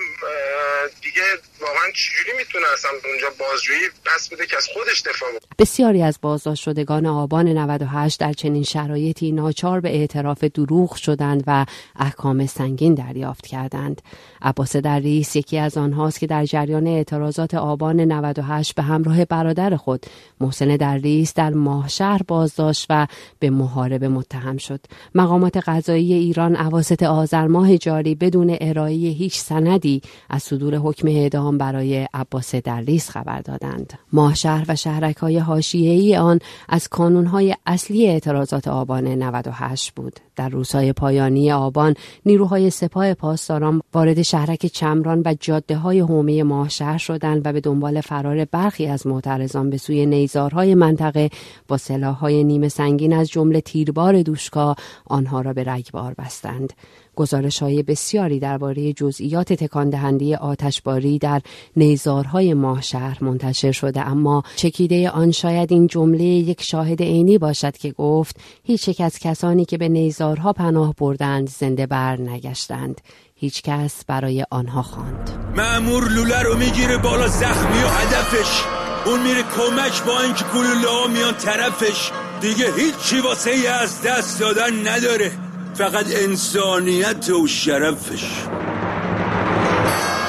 دیگه 1.01 1.21
واقعا 1.61 1.91
چجوری 1.93 2.37
می‌تونه 2.37 2.65
اصلا 2.73 2.91
اونجا 2.91 3.27
بازجویی 3.39 3.79
پس 4.05 4.29
بده 4.29 4.45
که 4.45 4.57
از 4.57 4.67
خودش 4.73 5.01
دفاع 5.01 5.29
بسیاری 5.59 6.03
از 6.03 6.19
بازداشت 6.21 6.63
شدگان 6.63 7.05
آبان 7.05 7.47
98 7.47 8.19
در 8.19 8.33
چنین 8.33 8.63
شرایطی 8.63 9.31
ناچار 9.31 9.79
به 9.79 9.89
اعتراف 9.89 10.43
دروغ 10.43 10.95
شدند 10.95 11.43
و 11.47 11.65
احکام 11.95 12.45
سنگین 12.45 12.93
دریافت 12.93 13.47
کردند. 13.47 14.01
عباس 14.41 14.75
دریس 14.75 15.35
یکی 15.35 15.57
از 15.57 15.77
آنهاست 15.77 16.19
که 16.19 16.27
در 16.27 16.45
جریان 16.45 16.87
اعتراضات 16.87 17.53
آبان 17.53 17.99
98 17.99 18.75
به 18.75 18.83
همراه 18.83 19.25
برادر 19.25 19.75
خود 19.75 20.05
محسن 20.41 20.75
دریس 20.75 21.33
در 21.33 21.49
ماهشهر 21.49 22.21
بازداشت 22.27 22.85
و 22.89 23.07
به 23.39 23.49
محاربه 23.49 24.07
متهم 24.07 24.57
شد. 24.57 24.79
مقامات 25.15 25.57
قضایی 25.57 26.13
ایران 26.13 26.55
اواسط 26.55 27.03
آذر 27.03 27.47
ماه 27.47 27.77
جاری 27.77 28.15
بدون 28.15 28.57
ارائه 28.61 28.96
هیچ 29.05 29.39
سندی 29.39 30.01
از 30.29 30.43
صدور 30.43 30.75
حکم 30.75 31.07
اعدام 31.07 31.57
برای 31.57 32.07
عباس 32.13 32.55
دریس 32.55 33.09
خبر 33.09 33.41
دادند. 33.41 33.93
ماهشهر 34.13 34.65
و 34.67 34.75
شهرک 34.75 35.17
های 35.17 35.41
ای 35.73 36.17
آن 36.17 36.39
از 36.69 36.89
های 37.31 37.55
اصلی 37.65 38.07
اعتراضات 38.07 38.67
آبان 38.67 39.07
98 39.07 39.91
بود. 39.91 40.26
در 40.37 40.49
روزهای 40.49 40.93
پایانی 40.93 41.51
آبان 41.51 41.93
نیروهای 42.25 42.69
سپاه 42.69 43.13
پاسداران 43.13 43.81
وارد 43.93 44.21
شهرک 44.21 44.65
چمران 44.65 45.21
و 45.25 45.35
جاده 45.39 45.77
های 45.77 45.99
حومه 45.99 46.43
ماهشهر 46.43 46.97
شدند 46.97 47.41
و 47.45 47.53
به 47.53 47.61
دنبال 47.61 48.01
فرار 48.01 48.45
برخی 48.45 48.87
از 48.87 49.07
معترضان 49.07 49.69
به 49.69 49.77
سوی 49.77 50.05
نیزارهای 50.05 50.75
منطقه 50.75 51.29
با 51.67 51.77
سلاحهای 51.77 52.43
نیمه 52.43 52.69
سنگین 52.69 53.13
از 53.13 53.29
جمله 53.29 53.61
تیربار 53.61 54.21
دوشکا 54.21 54.75
آنها 55.05 55.41
را 55.41 55.53
به 55.53 55.63
رگبار 55.63 56.13
بستند. 56.13 56.73
گزارش 57.17 57.63
های 57.63 57.83
بسیاری 57.83 58.39
درباره 58.39 58.93
جزئیات 58.93 59.53
تکان 59.53 59.89
دهنده 59.89 60.37
آتشباری 60.37 61.19
در 61.19 61.41
نیزارهای 61.75 62.53
ماهشهر 62.53 63.17
منتشر 63.21 63.71
شده 63.71 64.07
اما 64.07 64.43
چکیده 64.55 65.09
آن 65.09 65.31
شاید 65.31 65.73
این 65.73 65.87
جمله 65.87 66.23
یک 66.23 66.61
شاهد 66.63 67.01
عینی 67.01 67.37
باشد 67.37 67.77
که 67.77 67.91
گفت 67.91 68.35
هیچ 68.63 68.87
یک 68.87 69.01
از 69.01 69.19
کسانی 69.19 69.65
که 69.65 69.77
به 69.77 69.89
نیزارها 70.27 70.53
پناه 70.53 70.93
بردند 70.97 71.49
زنده 71.49 71.85
بر 71.85 72.21
نگشتند. 72.21 73.01
هیچ 73.35 73.61
کس 73.61 74.05
برای 74.07 74.45
آنها 74.51 74.81
خواند. 74.81 75.29
معمور 75.55 76.03
لوله 76.09 76.41
رو 76.41 76.57
می‌گیره 76.57 76.97
بالا 76.97 77.27
زخمی 77.27 77.83
و 77.83 77.87
هدفش. 77.87 78.63
اون 79.05 79.19
میره 79.19 79.43
کمک 79.43 80.03
با 80.03 80.21
اینکه 80.21 80.45
گلوله 80.55 81.07
میان 81.13 81.33
طرفش. 81.33 82.11
دیگه 82.41 82.73
هیچی 82.75 83.19
واسه 83.19 83.51
از 83.81 84.01
دست 84.01 84.39
دادن 84.39 84.87
نداره. 84.87 85.31
فقط 85.73 86.05
انسانیت 86.15 87.29
و 87.29 87.47
شرفش. 87.47 88.25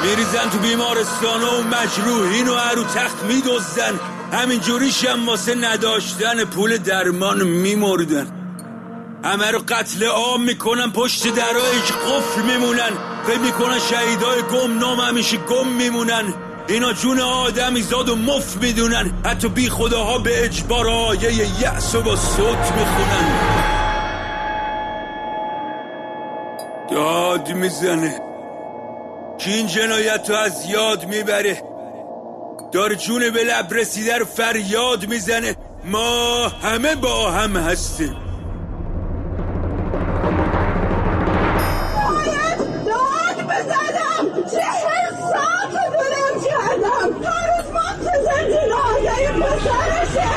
میریزن 0.03 0.51
تو 0.51 0.59
بیمارستان 0.59 1.43
و 1.43 1.77
مجروحین 1.77 2.49
و 2.49 2.55
عرو 2.55 2.85
تخت 2.85 3.25
میدوزن 3.25 4.01
همین 4.33 4.61
جوریش 4.61 5.05
هم 5.05 5.29
واسه 5.29 5.55
نداشتن 5.55 6.45
پول 6.45 6.77
درمان 6.77 7.47
میمردن. 7.47 8.38
همه 9.25 9.51
رو 9.51 9.59
قتل 9.69 10.05
عام 10.07 10.43
می‌کنن 10.43 10.91
پشت 10.91 11.35
درایش 11.35 11.93
قفل 11.93 12.43
میمونن. 12.43 12.91
فکر 13.27 13.39
می‌کنن 13.39 13.79
شهیدای 13.79 14.43
گم 14.43 14.79
نام 14.79 15.01
همیشه 15.01 15.37
گم 15.37 15.69
میمونن. 15.69 16.35
اینا 16.69 16.93
جون 16.93 17.21
آدمی 17.21 17.83
زاد 17.83 18.09
و 18.09 18.17
مف 18.17 18.57
می‌دونن. 18.57 19.13
حتی 19.25 19.49
بی 19.49 19.71
خداها 19.71 20.19
به 20.19 20.45
اجبار 20.45 20.89
آیه 20.89 21.61
یأس 21.61 21.95
و 21.95 22.01
با 22.03 22.17
صوت 22.17 22.73
می‌خونن. 22.77 23.49
داد 26.91 27.49
می‌زنه. 27.49 28.21
کی 29.39 29.53
این 29.53 29.67
جنایت 29.67 30.31
رو 30.31 30.37
از 30.37 30.67
یاد 30.71 31.05
می‌بره؟ 31.05 31.63
دار 32.73 32.95
جون 32.95 33.31
به 33.31 33.45
لب 33.45 33.75
رسیده 33.75 34.19
رو 34.19 34.25
فریاد 34.25 35.07
می‌زنه. 35.07 35.57
ما 35.85 36.49
همه 36.49 36.95
با 36.95 37.31
هم 37.31 37.57
هستیم. 37.57 38.17
Moje 49.19 49.33
pożarze! 49.33 50.29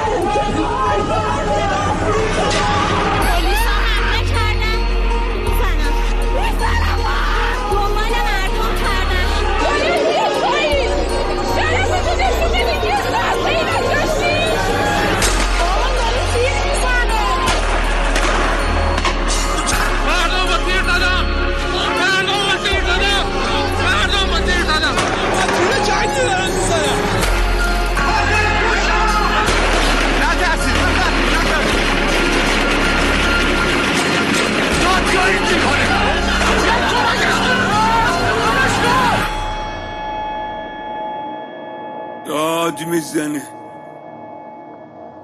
می‌زنه 43.14 43.42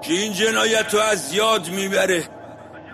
که 0.02 0.14
این 0.14 0.34
جنایت 0.34 0.94
رو 0.94 1.00
از 1.00 1.34
یاد 1.34 1.70
می‌بره. 1.70 2.24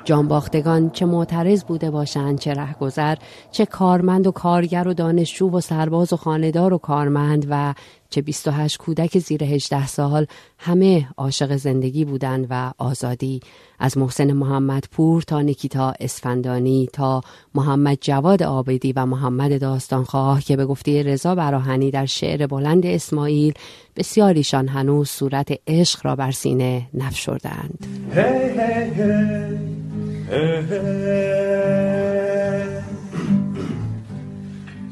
جانباختگان 0.05 0.89
چه 0.89 1.05
معترض 1.05 1.63
بوده 1.63 1.91
باشند 1.91 2.39
چه 2.39 2.53
رهگذر 2.53 3.15
چه 3.51 3.65
کارمند 3.65 4.27
و 4.27 4.31
کارگر 4.31 4.88
و 4.88 4.93
دانشجو 4.93 5.50
و 5.50 5.62
سرباز 5.62 6.13
و 6.13 6.17
خاندار 6.17 6.74
و 6.74 6.77
کارمند 6.77 7.45
و 7.50 7.74
چه 8.13 8.22
28 8.22 8.77
کودک 8.77 9.19
زیر 9.19 9.43
18 9.43 9.88
سال 9.88 10.25
همه 10.57 11.07
عاشق 11.17 11.55
زندگی 11.55 12.05
بودند 12.05 12.48
و 12.50 12.72
آزادی 12.77 13.39
از 13.79 13.98
محسن 13.98 14.31
محمد 14.31 14.83
پور 14.91 15.22
تا 15.22 15.41
نیکیتا 15.41 15.93
اسفندانی 16.00 16.89
تا 16.93 17.22
محمد 17.55 17.98
جواد 18.01 18.43
آبدی 18.43 18.93
و 18.93 19.05
محمد 19.05 19.62
داستانخواه 19.62 20.41
که 20.41 20.55
به 20.55 20.65
گفته 20.65 21.03
رضا 21.03 21.36
براهنی 21.36 21.91
در 21.91 22.05
شعر 22.05 22.48
بلند 22.48 22.86
اسماعیل 22.86 23.53
بسیاریشان 23.95 24.67
هنوز 24.67 25.10
صورت 25.10 25.51
عشق 25.67 26.05
را 26.05 26.15
بر 26.15 26.31
سینه 26.31 26.88
نفشردند 26.93 27.88
hey, 28.13 28.17
hey, 28.57 28.93
hey. 28.98 29.82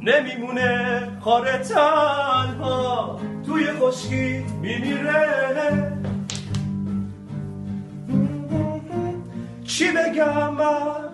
نمیمونه 0.00 1.08
خاره 1.20 1.58
تنها 1.58 3.20
توی 3.46 3.72
خشکی 3.72 4.44
میمیره. 4.60 5.92
چی 9.64 9.92
بگم 9.92 10.54
من؟ 10.54 11.13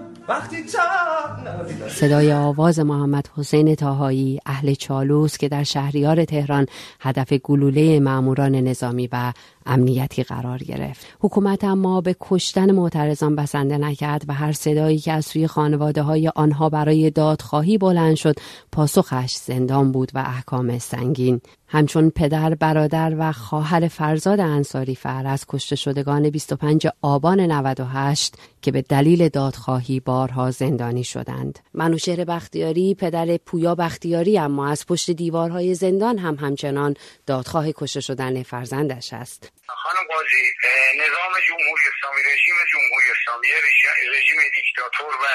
صدای 1.89 2.33
آواز 2.33 2.79
محمد 2.79 3.29
حسین 3.37 3.75
تاهایی 3.75 4.41
اهل 4.47 4.75
چالوس 4.75 5.39
که 5.39 5.49
در 5.49 5.63
شهریار 5.63 6.25
تهران 6.25 6.67
هدف 7.01 7.33
گلوله 7.33 8.01
ماموران 8.01 8.55
نظامی 8.55 9.09
و 9.13 9.33
امنیتی 9.67 10.23
قرار 10.23 10.59
گرفت. 10.59 11.07
حکومت 11.21 11.65
اما 11.65 12.01
به 12.01 12.17
کشتن 12.21 12.71
معترضان 12.71 13.37
بسنده 13.37 13.79
نکرد 13.79 14.25
و 14.29 14.35
هر 14.35 14.53
صدایی 14.53 14.99
که 14.99 15.13
از 15.13 15.25
سوی 15.25 15.47
خانواده 15.47 16.03
های 16.03 16.29
آنها 16.29 16.69
برای 16.69 17.11
دادخواهی 17.11 17.79
بلند 17.79 18.15
شد 18.15 18.35
پاسخش 18.73 19.35
زندان 19.35 19.93
بود 19.93 20.11
و 20.15 20.19
احکام 20.19 20.79
سنگین. 20.79 21.41
همچون 21.73 22.11
پدر 22.11 22.55
برادر 22.55 23.15
و 23.19 23.33
خواهر 23.33 23.89
فرزاد 23.89 24.41
انصاری 24.41 24.95
فر 24.95 25.27
از 25.27 25.45
کشته 25.49 25.77
شدگان 25.77 26.31
25 26.31 26.87
آبان 27.03 27.41
98 27.41 28.35
که 28.63 28.73
به 28.73 28.83
دلیل 28.83 29.29
دادخواهی 29.29 30.01
بارها 30.01 30.51
زندانی 30.51 31.05
شدند. 31.05 31.59
منوشهر 31.75 32.25
بختیاری 32.25 32.95
پدر 32.95 33.37
پویا 33.37 33.75
بختیاری 33.75 34.39
اما 34.39 34.67
از 34.67 34.87
پشت 34.87 35.11
دیوارهای 35.11 35.75
زندان 35.75 36.19
هم 36.19 36.35
همچنان 36.35 36.95
دادخواه 37.27 37.73
کشته 37.73 38.01
شدن 38.01 38.43
فرزندش 38.43 39.13
است. 39.13 39.53
خانم 39.83 40.05
قاضی 40.07 40.53
نظام 40.97 41.41
جمهوری 41.41 41.83
اسلامی 41.97 42.23
رژیم 42.23 42.55
جمهوری 42.73 43.11
اسلامی 43.11 43.49
رژ- 43.49 44.09
رژیم 44.17 44.39
دیکتاتور 44.55 45.15
و 45.17 45.27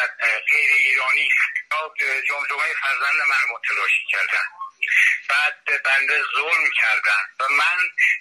غیر 0.49 0.71
ایرانی 0.77 1.29
جمجمه 2.27 2.73
فرزند 2.81 3.21
من 3.29 3.53
متلاشی 3.55 4.05
کردن. 4.11 4.45
بعد 5.29 5.83
بنده 5.83 6.23
ظلم 6.35 6.69
کردن 6.81 7.23
و 7.39 7.49
من 7.49 7.77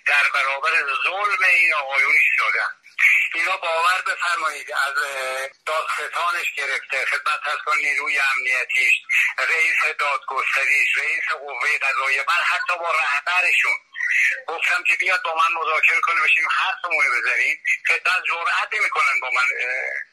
در 0.07 0.29
برابر 0.35 0.71
ظلم 1.05 1.45
این 1.49 1.75
آقایون 1.75 2.15
ایستادم. 2.17 2.71
اینا 3.35 3.57
باور 3.57 4.03
بفرمایید 4.07 4.73
از 4.73 4.95
دادستانش 5.67 6.53
گرفته 6.57 7.05
خدمت 7.07 7.65
با 7.67 7.75
نیروی 7.75 8.19
امنیتیش 8.19 8.95
رئیس 9.39 9.97
دادگستریش 9.99 10.99
رئیس 10.99 11.29
قوه 11.41 11.79
قضاییه 11.79 12.25
من 12.29 12.43
حتی 12.45 12.79
با 12.79 12.91
رهبرشون 12.93 13.77
گفتم 14.47 14.85
که 14.85 14.97
بیاد 14.97 15.23
با 15.23 15.35
من 15.35 15.61
مذاکره 15.61 16.01
کنه 16.01 16.23
بشیم 16.23 16.49
حرفمون 16.51 17.05
بزنیم 17.19 17.63
خدمت 17.87 18.23
جرأت 18.29 18.69
نمی‌کنن 18.73 19.21
با 19.23 19.31
من 19.31 19.49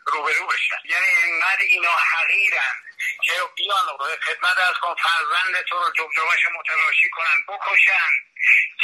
روبرو 0.08 0.48
بشن. 0.48 0.76
یعنی 0.86 1.06
اینقدر 1.06 1.62
اینا 1.62 1.92
حقیرن 1.92 2.76
که 3.24 3.34
بیان 3.56 4.18
خدمت 4.26 4.58
از 4.58 4.76
کن 4.82 4.96
فرزند 4.96 5.62
تو 5.62 5.76
رو 5.76 5.92
جمجمش 5.92 6.46
متلاشی 6.60 7.10
کنن 7.10 7.46
بکشن 7.48 8.12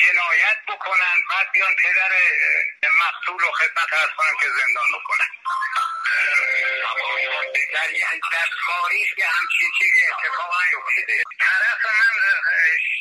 جنایت 0.01 0.57
بکنن 0.67 1.15
بعد 1.29 1.51
بیان 1.53 1.75
پدر 1.75 2.11
مقتول 2.91 3.39
رو 3.39 3.51
خدمت 3.51 3.93
از 3.93 4.09
کنم 4.17 4.37
که 4.41 4.47
زندان 4.49 4.91
بکنن. 4.99 5.27
در, 7.73 7.87
در 8.31 8.49
تاریخ 8.67 9.17
یه 9.17 9.27
همچین 9.27 9.69
چیزی 9.77 10.01
اتفاق 10.05 10.51
نیفتاده. 10.63 11.23
طرف 11.39 11.85
من 11.85 12.13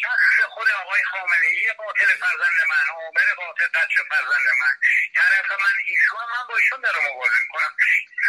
شخص 0.03 0.47
خود 0.49 0.71
آقای 0.71 1.03
خامنه 1.03 1.47
ای 1.47 1.73
قاتل 1.79 2.07
فرزند 2.07 2.59
من 2.69 2.87
عامر 2.95 3.29
قاتل 3.37 3.69
بچه 3.69 4.03
فرزند 4.11 4.47
من. 4.61 4.75
طرف 5.15 5.51
من 5.61 5.77
ایشون 5.87 6.25
من 6.33 6.47
با 6.49 6.57
ایشون 6.57 6.81
دارم 6.81 7.05
مبارزه 7.11 7.41
می‌کنم. 7.41 7.73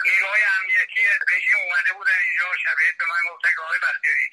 نیروهای 0.06 0.44
امنیتی 0.58 1.02
رژیم 1.32 1.56
اومده 1.64 1.94
بودن 1.94 2.20
اینجا 2.24 2.46
شبیه 2.64 2.92
به 3.00 3.06
من 3.06 3.22
گفتن 3.32 3.50
که 3.56 3.62
آقای 3.62 3.80
بختیاری 3.80 4.28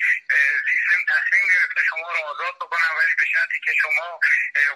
سیستم 0.70 1.00
تصمیم 1.12 1.44
گرفته 1.54 1.80
شما 1.90 2.12
رو 2.12 2.18
آزاد 2.18 2.56
بکنم 2.56 2.92
ولی 2.98 3.14
به 3.14 3.24
شرطی 3.32 3.60
که 3.64 3.72
شما 3.82 4.20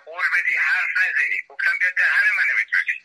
قول 0.04 0.24
بدی 0.34 0.56
حرف 0.56 0.90
نزنی. 1.02 1.38
گفتم 1.48 1.78
بیا 1.78 1.90
دهن 1.90 2.26
منو 2.36 2.54
بتوزی 2.58 2.96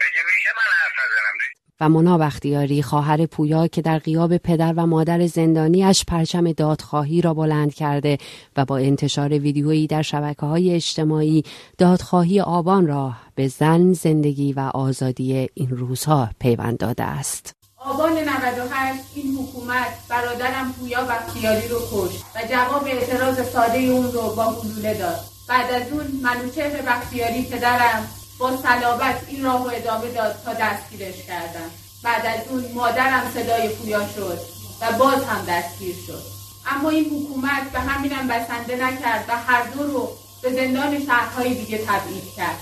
بگه 0.00 0.22
میشه 0.22 0.52
من 0.52 0.68
حرف 0.80 0.92
نزنم؟ 1.04 1.65
و 1.80 1.88
مونا 1.88 2.18
بختیاری 2.18 2.82
خواهر 2.82 3.26
پویا 3.26 3.66
که 3.66 3.82
در 3.82 3.98
غیاب 3.98 4.36
پدر 4.36 4.74
و 4.76 4.86
مادر 4.86 5.26
زندانیش 5.26 6.04
پرچم 6.04 6.52
دادخواهی 6.52 7.20
را 7.20 7.34
بلند 7.34 7.74
کرده 7.74 8.18
و 8.56 8.64
با 8.64 8.76
انتشار 8.76 9.28
ویدیویی 9.28 9.86
در 9.86 10.02
شبکه 10.02 10.46
های 10.46 10.74
اجتماعی 10.74 11.42
دادخواهی 11.78 12.40
آبان 12.40 12.86
را 12.86 13.12
به 13.34 13.48
زن 13.48 13.92
زندگی 13.92 14.52
و 14.52 14.60
آزادی 14.60 15.48
این 15.54 15.70
روزها 15.70 16.30
پیوند 16.40 16.78
داده 16.78 17.04
است. 17.04 17.52
آبان 17.76 18.12
98 18.12 19.00
این 19.14 19.34
حکومت 19.34 19.86
برادرم 20.08 20.72
پویا 20.72 21.04
بختیاری 21.04 21.68
رو 21.68 21.78
کشت 21.92 22.24
و 22.34 22.38
جواب 22.50 22.84
اعتراض 22.86 23.48
ساده 23.48 23.78
اون 23.78 24.12
رو 24.12 24.34
با 24.36 24.56
گلوله 24.62 24.98
داد. 24.98 25.20
بعد 25.48 25.74
از 25.74 25.92
اون 25.92 26.06
منوچهر 26.22 26.82
بختیاری 26.82 27.42
پدرم 27.42 28.08
با 28.38 28.56
صلابت 28.56 29.20
این 29.28 29.44
راه 29.44 29.64
رو 29.64 29.70
ادامه 29.74 30.08
داد 30.08 30.36
تا 30.44 30.54
دستگیرش 30.54 31.22
کردن. 31.26 31.70
بعد 32.02 32.26
از 32.26 32.48
اون 32.48 32.64
مادرم 32.74 33.30
صدای 33.34 33.68
پویا 33.68 34.00
شد 34.16 34.38
و 34.80 34.92
باز 34.92 35.24
هم 35.24 35.44
دستگیر 35.48 35.96
شد. 36.06 36.22
اما 36.66 36.90
این 36.90 37.04
حکومت 37.04 37.70
به 37.72 37.80
همینم 37.80 38.28
بسنده 38.28 38.76
نکرد 38.76 39.24
و 39.28 39.36
هر 39.36 39.62
دو 39.62 39.82
رو 39.82 40.12
به 40.42 40.52
زندان 40.52 41.06
شهرهای 41.06 41.54
دیگه 41.54 41.78
تبعید 41.78 42.34
کرد. 42.36 42.60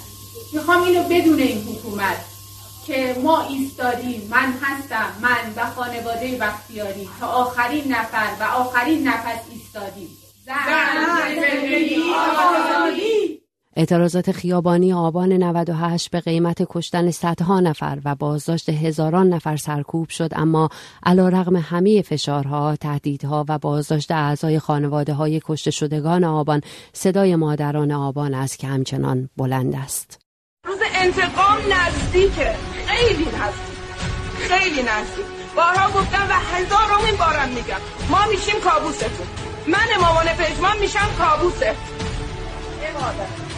می‌خوام 0.52 0.82
اینو 0.82 1.02
بدون 1.02 1.38
این 1.38 1.62
حکومت 1.68 2.16
که 2.86 3.16
ما 3.22 3.42
ایستادیم 3.42 4.28
من 4.30 4.54
هستم 4.62 5.06
من 5.20 5.52
و 5.56 5.70
خانواده 5.70 6.36
بختیاری 6.36 7.08
تا 7.20 7.26
آخرین 7.26 7.92
نفر 7.92 8.28
و 8.40 8.42
آخرین 8.42 9.08
نفس 9.08 9.40
ایستادیم. 9.50 10.16
زن 10.46 11.34
زندگی 11.34 12.02
آزادی 12.38 13.13
اعتراضات 13.76 14.32
خیابانی 14.32 14.92
آبان 14.92 15.32
98 15.32 16.10
به 16.10 16.20
قیمت 16.20 16.66
کشتن 16.68 17.10
صدها 17.10 17.60
نفر 17.60 17.98
و 18.04 18.14
بازداشت 18.14 18.68
هزاران 18.68 19.28
نفر 19.28 19.56
سرکوب 19.56 20.08
شد 20.08 20.30
اما 20.36 20.68
علا 21.02 21.28
رغم 21.28 21.56
همه 21.56 22.02
فشارها، 22.02 22.76
تهدیدها 22.76 23.44
و 23.48 23.58
بازداشت 23.58 24.10
اعضای 24.10 24.58
خانواده 24.58 25.12
های 25.12 25.40
کشته 25.44 25.70
شدگان 25.70 26.24
آبان 26.24 26.60
صدای 26.92 27.36
مادران 27.36 27.92
آبان 27.92 28.34
است 28.34 28.58
که 28.58 28.66
همچنان 28.66 29.28
بلند 29.36 29.74
است. 29.74 30.18
روز 30.66 30.78
انتقام 30.94 31.58
نزدیکه. 31.72 32.54
خیلی 32.86 33.24
نزدیک. 33.24 33.74
خیلی 34.38 34.82
نزدیک. 34.82 35.24
بارها 35.56 36.00
گفتم 36.00 36.26
و 36.30 36.32
هزارمین 36.32 37.16
بارم 37.18 37.48
میگم. 37.48 37.80
ما 38.10 38.18
میشیم 38.30 38.60
کابوستون. 38.64 39.26
من 39.66 40.00
مامان 40.00 40.26
پژمان 40.26 40.78
میشم 40.80 41.08
کابوسه. 41.18 41.74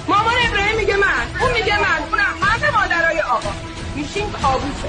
مامان 0.09 0.35
ابراهیم 0.48 0.76
میگه 0.76 0.96
من 0.96 1.40
اون 1.40 1.52
میگه 1.52 1.78
من 1.78 2.02
اونم 2.11 2.35
همه 2.42 2.70
مادرای 2.70 3.20
آقا. 3.20 3.50
میشیم 3.94 4.32
کابوسه 4.32 4.88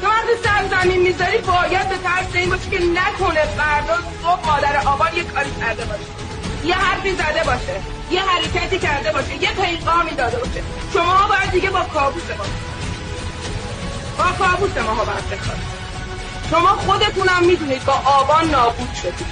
تو 0.00 0.06
وقتی 0.06 0.32
سر 0.44 0.82
زمین 0.82 1.02
می‌ذاری 1.02 1.38
باید 1.38 1.88
به 1.88 1.96
ترس 1.96 2.34
این 2.34 2.50
باشی 2.50 2.70
که 2.70 2.78
نکنه 2.78 3.44
فردا 3.44 3.94
صبح 4.22 4.46
مادر 4.46 4.76
آبان 4.86 5.16
یه 5.16 5.24
کاری 5.24 5.50
کرده 5.60 5.84
باشه. 5.84 6.02
یه 6.64 6.74
حرفی 6.74 7.12
زده 7.12 7.44
باشه. 7.44 7.80
یه 8.10 8.22
حرکتی 8.22 8.78
کرده 8.78 9.12
باشه. 9.12 9.42
یه 9.42 9.50
پیغامی 9.52 10.10
داده 10.10 10.36
باشه. 10.36 10.62
شما 10.92 11.28
باید 11.28 11.50
دیگه 11.50 11.70
با 11.70 11.82
کابوس 11.82 12.30
ما 12.38 12.44
با 14.18 14.46
کابوس 14.46 14.76
ما 14.76 14.94
ها 14.94 15.04
باید 15.04 15.68
شما 16.50 16.68
خودتونم 16.68 17.44
می‌دونید 17.46 17.84
با 17.84 17.92
آبان 17.92 18.50
نابود 18.50 18.94
شدید. 19.02 19.26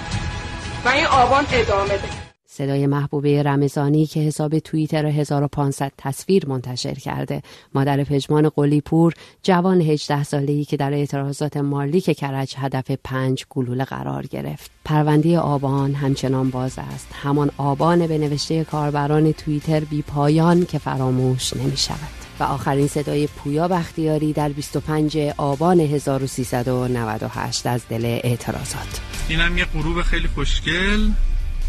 و 0.84 0.88
این 0.88 1.06
آبان 1.06 1.46
ادامه 1.52 1.96
ده 1.96 2.25
صدای 2.56 2.86
محبوبه 2.86 3.42
رمضانی 3.42 4.06
که 4.06 4.20
حساب 4.20 4.58
توییتر 4.58 5.06
1500 5.06 5.92
تصویر 5.98 6.46
منتشر 6.48 6.94
کرده. 6.94 7.42
مادر 7.74 8.04
پژمان 8.04 8.48
قلیپور 8.48 9.12
جوان 9.42 9.80
18 9.80 10.22
ساله‌ای 10.22 10.64
که 10.64 10.76
در 10.76 10.92
اعتراضات 10.92 11.56
مالیک 11.56 12.10
کرج 12.10 12.54
هدف 12.58 12.90
پنج 13.04 13.44
گلوله 13.50 13.84
قرار 13.84 14.26
گرفت. 14.26 14.70
پرونده 14.84 15.38
آبان 15.38 15.94
همچنان 15.94 16.50
باز 16.50 16.78
است. 16.78 17.08
همان 17.12 17.50
آبان 17.56 18.06
به 18.06 18.18
نوشته 18.18 18.64
کاربران 18.64 19.32
توییتر 19.32 19.80
بی 19.80 20.02
پایان 20.02 20.64
که 20.64 20.78
فراموش 20.78 21.56
نمی 21.56 21.76
شود 21.76 21.98
و 22.40 22.42
آخرین 22.42 22.88
صدای 22.88 23.26
پویا 23.26 23.68
بختیاری 23.68 24.32
در 24.32 24.48
25 24.48 25.18
آبان 25.36 25.80
1398 25.80 27.66
از 27.66 27.88
دل 27.88 28.04
اعتراضات. 28.04 29.00
اینم 29.28 29.58
یه 29.58 29.64
غروب 29.64 30.02
خیلی 30.02 30.28
خوشگل. 30.28 31.10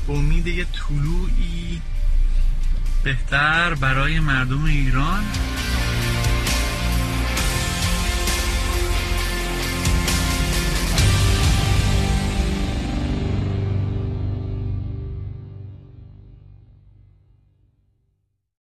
امید 0.09 0.47
یه 0.47 0.65
طلوعی 0.65 1.81
بهتر 3.03 3.73
برای 3.73 4.19
مردم 4.19 4.63
ایران. 4.63 5.23